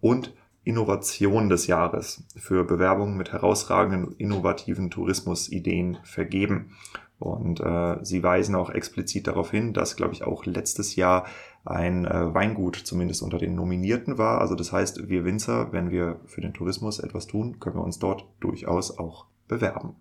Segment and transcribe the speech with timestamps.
[0.00, 6.72] und Innovation des Jahres für Bewerbungen mit herausragenden innovativen Tourismusideen vergeben.
[7.18, 11.26] Und äh, sie weisen auch explizit darauf hin, dass, glaube ich, auch letztes Jahr
[11.64, 14.40] ein äh, Weingut zumindest unter den Nominierten war.
[14.40, 17.98] Also das heißt, wir Winzer, wenn wir für den Tourismus etwas tun, können wir uns
[17.98, 19.96] dort durchaus auch bewerben.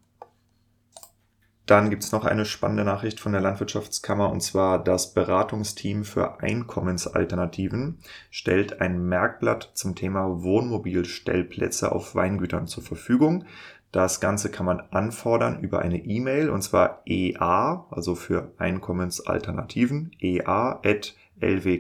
[1.68, 6.40] Dann gibt es noch eine spannende Nachricht von der Landwirtschaftskammer und zwar das Beratungsteam für
[6.40, 8.00] Einkommensalternativen
[8.32, 13.44] stellt ein Merkblatt zum Thema Wohnmobilstellplätze auf Weingütern zur Verfügung.
[13.92, 20.80] Das Ganze kann man anfordern über eine E-Mail und zwar EA, also für Einkommensalternativen, EA
[20.86, 21.76] at lwk-rlp.de,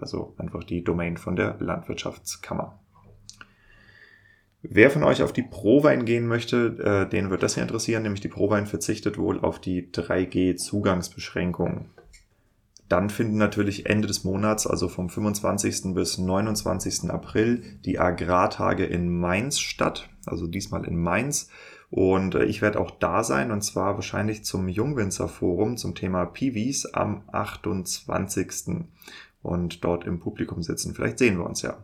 [0.00, 2.78] also einfach die Domain von der Landwirtschaftskammer.
[4.62, 8.20] Wer von euch auf die Prowein gehen möchte, äh, den wird das hier interessieren, nämlich
[8.20, 11.86] die Prowein verzichtet wohl auf die 3G-Zugangsbeschränkungen.
[12.88, 15.94] Dann finden natürlich Ende des Monats, also vom 25.
[15.94, 17.10] bis 29.
[17.10, 21.48] April, die Agrartage in Mainz statt, also diesmal in Mainz.
[21.90, 26.24] Und äh, ich werde auch da sein, und zwar wahrscheinlich zum Jungwinzer Forum zum Thema
[26.24, 28.84] Piwis am 28.
[29.42, 30.94] und dort im Publikum sitzen.
[30.94, 31.82] Vielleicht sehen wir uns ja.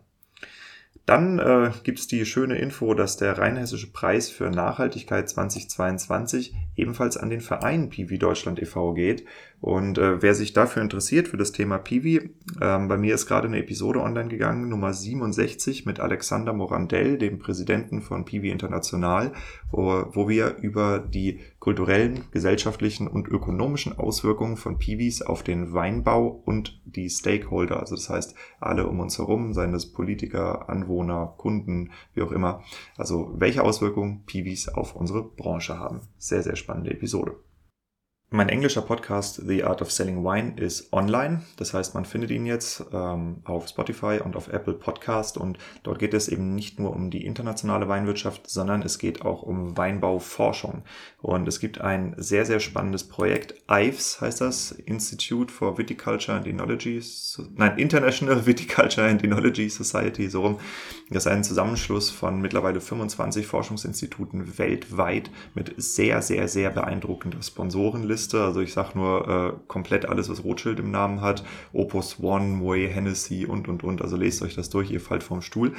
[1.08, 7.16] Dann äh, gibt es die schöne Info, dass der Rheinhessische Preis für Nachhaltigkeit 2022 ebenfalls
[7.16, 8.92] an den Verein Piwi Deutschland e.V.
[8.92, 9.24] geht.
[9.60, 12.30] Und äh, wer sich dafür interessiert, für das Thema Piwi,
[12.60, 17.40] ähm, bei mir ist gerade eine Episode online gegangen, Nummer 67 mit Alexander Morandell, dem
[17.40, 19.32] Präsidenten von Piwi International,
[19.72, 26.40] wo, wo wir über die kulturellen, gesellschaftlichen und ökonomischen Auswirkungen von Piwis auf den Weinbau
[26.44, 31.90] und die Stakeholder, also das heißt alle um uns herum, seien das Politiker, Anwohner, Kunden,
[32.14, 32.62] wie auch immer,
[32.96, 36.02] also welche Auswirkungen Piwis auf unsere Branche haben.
[36.16, 37.34] Sehr, sehr spannende Episode.
[38.30, 41.44] Mein englischer Podcast The Art of Selling Wine ist online.
[41.56, 45.38] Das heißt, man findet ihn jetzt ähm, auf Spotify und auf Apple Podcast.
[45.38, 49.44] Und dort geht es eben nicht nur um die internationale Weinwirtschaft, sondern es geht auch
[49.44, 50.82] um Weinbauforschung.
[51.22, 53.54] Und es gibt ein sehr, sehr spannendes Projekt.
[53.66, 57.02] IVES heißt das, Institute for Viticulture and Enology,
[57.56, 60.60] nein, International Viticulture and Enology Society, so rum.
[61.08, 68.17] Das ist ein Zusammenschluss von mittlerweile 25 Forschungsinstituten weltweit mit sehr, sehr, sehr beeindruckender Sponsorenliste.
[68.18, 68.42] Liste.
[68.42, 71.44] Also ich sage nur äh, komplett alles, was Rothschild im Namen hat.
[71.72, 74.02] Opus One, Moe, Hennessy und, und, und.
[74.02, 75.72] Also lest euch das durch, ihr fallt vom Stuhl.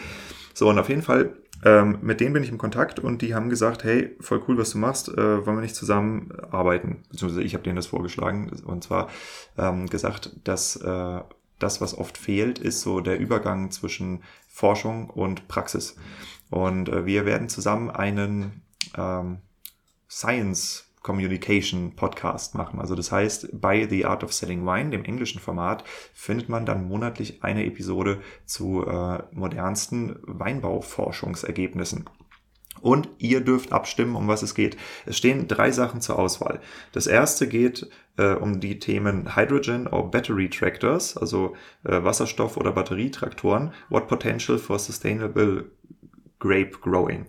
[0.54, 1.36] So, und auf jeden Fall,
[1.66, 4.72] ähm, mit denen bin ich im Kontakt und die haben gesagt, hey, voll cool, was
[4.72, 7.04] du machst, äh, wollen wir nicht zusammen arbeiten?
[7.12, 9.10] Beziehungsweise ich habe denen das vorgeschlagen und zwar
[9.58, 11.20] ähm, gesagt, dass äh,
[11.60, 15.98] das, was oft fehlt, ist so der Übergang zwischen Forschung und Praxis.
[16.50, 18.64] Und äh, wir werden zusammen einen
[18.98, 19.40] ähm,
[20.10, 22.80] Science Communication Podcast machen.
[22.80, 25.84] Also das heißt, bei The Art of Selling Wine, dem englischen Format,
[26.14, 32.08] findet man dann monatlich eine Episode zu äh, modernsten Weinbauforschungsergebnissen.
[32.82, 34.78] Und ihr dürft abstimmen, um was es geht.
[35.08, 36.60] Es stehen drei Sachen zur Auswahl.
[36.92, 41.56] Das erste geht äh, um die Themen Hydrogen or Battery Tractors, also
[41.86, 43.74] äh, Wasserstoff- oder Batterietraktoren.
[43.90, 45.72] What potential for sustainable
[46.38, 47.26] grape growing?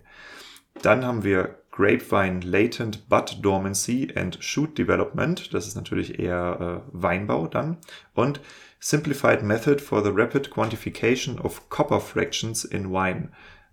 [0.82, 5.54] Dann haben wir Grapevine Latent Bud Dormancy and Shoot Development.
[5.54, 7.78] Das ist natürlich eher äh, Weinbau dann.
[8.12, 8.42] Und
[8.80, 13.30] Simplified Method for the Rapid Quantification of Copper Fractions in Wine.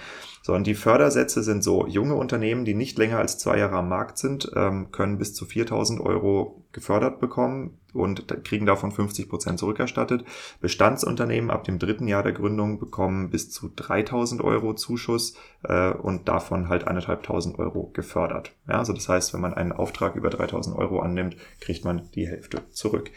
[0.47, 3.89] So, und die Fördersätze sind so, junge Unternehmen, die nicht länger als zwei Jahre am
[3.89, 9.59] Markt sind, ähm, können bis zu 4000 Euro gefördert bekommen und kriegen davon 50 Prozent
[9.59, 10.23] zurückerstattet.
[10.61, 16.27] Bestandsunternehmen ab dem dritten Jahr der Gründung bekommen bis zu 3000 Euro Zuschuss äh, und
[16.27, 18.51] davon halt 1500 Euro gefördert.
[18.67, 22.27] Ja, also das heißt, wenn man einen Auftrag über 3000 Euro annimmt, kriegt man die
[22.27, 23.09] Hälfte zurück.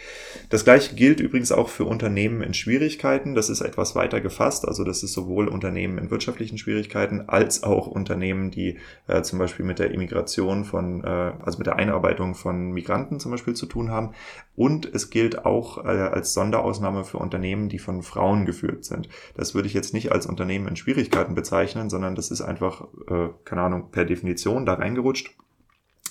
[0.49, 3.35] Das gleiche gilt übrigens auch für Unternehmen in Schwierigkeiten.
[3.35, 4.67] Das ist etwas weiter gefasst.
[4.67, 9.65] Also das ist sowohl Unternehmen in wirtschaftlichen Schwierigkeiten als auch Unternehmen, die äh, zum Beispiel
[9.65, 13.91] mit der Immigration von, äh, also mit der Einarbeitung von Migranten zum Beispiel zu tun
[13.91, 14.13] haben.
[14.57, 19.09] Und es gilt auch äh, als Sonderausnahme für Unternehmen, die von Frauen geführt sind.
[19.37, 23.29] Das würde ich jetzt nicht als Unternehmen in Schwierigkeiten bezeichnen, sondern das ist einfach, äh,
[23.45, 25.37] keine Ahnung, per Definition da reingerutscht.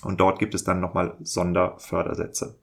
[0.03, 2.55] Und dort gibt es dann nochmal Sonderfördersätze.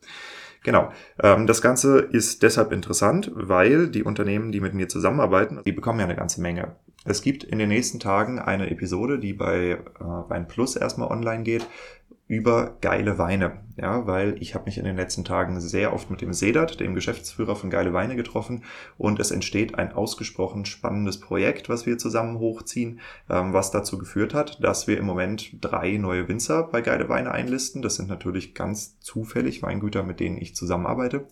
[0.66, 0.90] Genau.
[1.22, 6.00] Ähm, das Ganze ist deshalb interessant, weil die Unternehmen, die mit mir zusammenarbeiten, die bekommen
[6.00, 6.75] ja eine ganze Menge.
[7.06, 11.44] Es gibt in den nächsten Tagen eine Episode, die bei äh, Wein Plus erstmal online
[11.44, 11.67] geht,
[12.26, 13.66] über geile Weine.
[13.76, 16.94] Ja, weil ich habe mich in den letzten Tagen sehr oft mit dem Sedat, dem
[16.94, 18.64] Geschäftsführer von Geile Weine, getroffen
[18.96, 24.32] und es entsteht ein ausgesprochen spannendes Projekt, was wir zusammen hochziehen, ähm, was dazu geführt
[24.32, 27.82] hat, dass wir im Moment drei neue Winzer bei Geile Weine einlisten.
[27.82, 31.26] Das sind natürlich ganz zufällig Weingüter, mit denen ich zusammenarbeite.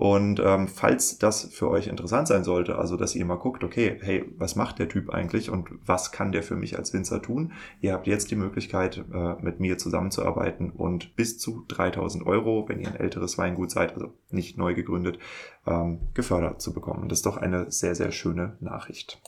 [0.00, 3.98] Und ähm, falls das für euch interessant sein sollte, also dass ihr mal guckt, okay,
[4.00, 7.52] hey, was macht der Typ eigentlich und was kann der für mich als Winzer tun?
[7.82, 12.80] Ihr habt jetzt die Möglichkeit, äh, mit mir zusammenzuarbeiten und bis zu 3000 Euro, wenn
[12.80, 15.18] ihr ein älteres Weingut seid, also nicht neu gegründet,
[15.66, 17.08] ähm, gefördert zu bekommen.
[17.08, 19.20] Das ist doch eine sehr, sehr schöne Nachricht.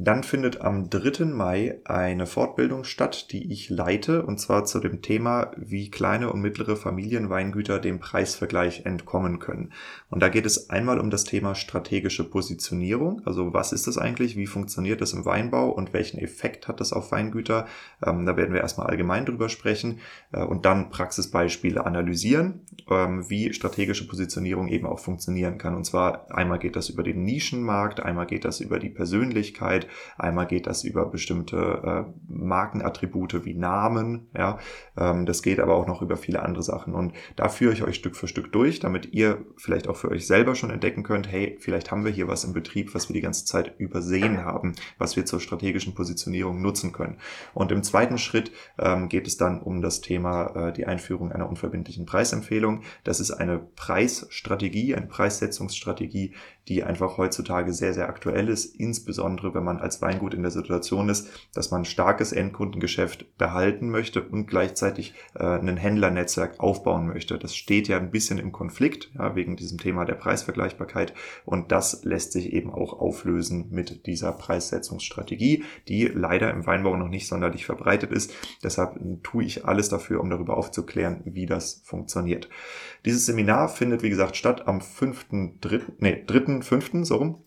[0.00, 1.24] Dann findet am 3.
[1.24, 6.40] Mai eine Fortbildung statt, die ich leite, und zwar zu dem Thema, wie kleine und
[6.40, 9.72] mittlere Familienweingüter dem Preisvergleich entkommen können.
[10.08, 14.36] Und da geht es einmal um das Thema strategische Positionierung, also was ist das eigentlich,
[14.36, 17.66] wie funktioniert das im Weinbau und welchen Effekt hat das auf Weingüter.
[18.06, 19.98] Ähm, da werden wir erstmal allgemein drüber sprechen
[20.30, 25.74] äh, und dann Praxisbeispiele analysieren, ähm, wie strategische Positionierung eben auch funktionieren kann.
[25.74, 30.46] Und zwar einmal geht das über den Nischenmarkt, einmal geht das über die Persönlichkeit, Einmal
[30.46, 34.28] geht das über bestimmte äh, Markenattribute wie Namen.
[34.36, 34.58] Ja,
[34.96, 36.94] ähm, das geht aber auch noch über viele andere Sachen.
[36.94, 40.26] Und da führe ich euch Stück für Stück durch, damit ihr vielleicht auch für euch
[40.26, 43.20] selber schon entdecken könnt, hey, vielleicht haben wir hier was im Betrieb, was wir die
[43.20, 47.18] ganze Zeit übersehen haben, was wir zur strategischen Positionierung nutzen können.
[47.54, 51.48] Und im zweiten Schritt ähm, geht es dann um das Thema äh, die Einführung einer
[51.48, 52.82] unverbindlichen Preisempfehlung.
[53.04, 56.34] Das ist eine Preisstrategie, eine Preissetzungsstrategie,
[56.68, 61.08] die einfach heutzutage sehr, sehr aktuell ist, insbesondere wenn man als Weingut in der Situation
[61.08, 67.38] ist, dass man starkes Endkundengeschäft behalten möchte und gleichzeitig äh, ein Händlernetzwerk aufbauen möchte.
[67.38, 72.04] Das steht ja ein bisschen im Konflikt, ja, wegen diesem Thema der Preisvergleichbarkeit und das
[72.04, 77.66] lässt sich eben auch auflösen mit dieser Preissetzungsstrategie, die leider im Weinbau noch nicht sonderlich
[77.66, 78.32] verbreitet ist.
[78.62, 82.48] Deshalb tue ich alles dafür, um darüber aufzuklären, wie das funktioniert.
[83.04, 87.44] Dieses Seminar findet, wie gesagt, statt am 5.3., nee, 3.5., so rum.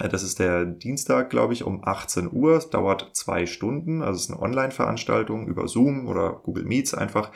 [0.00, 2.56] Äh, das ist der Dienstag, glaube ich, um 18 Uhr.
[2.56, 4.02] Es dauert zwei Stunden.
[4.02, 7.30] Also es ist eine Online-Veranstaltung über Zoom oder Google Meets einfach.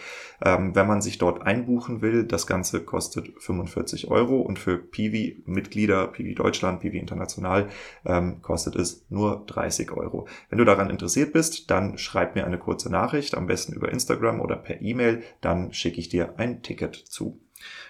[0.44, 6.08] Ähm, wenn man sich dort einbuchen will, das Ganze kostet 45 Euro und für Piwi-Mitglieder,
[6.08, 7.68] Piwi Deutschland, Piwi International,
[8.04, 10.26] ähm, kostet es nur 30 Euro.
[10.48, 14.40] Wenn du daran interessiert bist, dann schreib mir eine kurze Nachricht, am besten über Instagram
[14.40, 15.22] oder per E-Mail.
[15.40, 17.43] Dann schicke ich dir ein Ticket zu.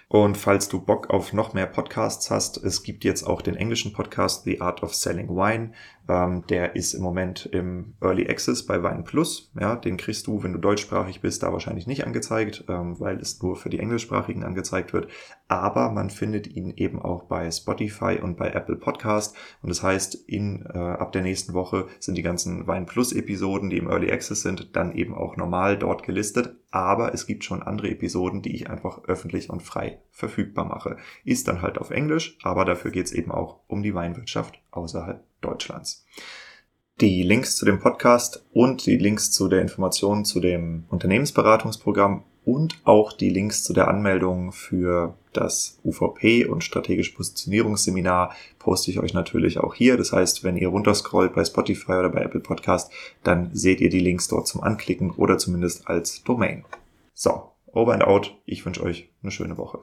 [0.07, 3.91] Und falls du Bock auf noch mehr Podcasts hast, es gibt jetzt auch den englischen
[3.91, 5.71] Podcast The Art of Selling Wine.
[6.07, 9.51] Ähm, der ist im Moment im Early Access bei Wein Plus.
[9.59, 13.41] Ja, den kriegst du, wenn du deutschsprachig bist, da wahrscheinlich nicht angezeigt, ähm, weil es
[13.41, 15.09] nur für die englischsprachigen angezeigt wird.
[15.47, 19.35] Aber man findet ihn eben auch bei Spotify und bei Apple Podcast.
[19.61, 23.69] Und das heißt, in, äh, ab der nächsten Woche sind die ganzen Wein Plus Episoden,
[23.69, 26.55] die im Early Access sind, dann eben auch normal dort gelistet.
[26.71, 30.97] Aber es gibt schon andere Episoden, die ich einfach öffentlich und frei verfügbar mache.
[31.23, 35.23] Ist dann halt auf Englisch, aber dafür geht es eben auch um die Weinwirtschaft außerhalb
[35.41, 36.05] Deutschlands.
[37.01, 42.79] Die Links zu dem Podcast und die Links zu der Information zu dem Unternehmensberatungsprogramm und
[42.83, 49.13] auch die Links zu der Anmeldung für das UVP und strategische Positionierungsseminar poste ich euch
[49.13, 49.97] natürlich auch hier.
[49.97, 52.91] Das heißt, wenn ihr runterscrollt bei Spotify oder bei Apple Podcast,
[53.23, 56.63] dann seht ihr die Links dort zum Anklicken oder zumindest als Domain.
[57.13, 58.35] So, over and out.
[58.45, 59.79] Ich wünsche euch eine schöne Woche.